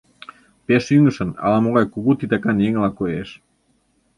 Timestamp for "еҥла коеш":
2.67-3.29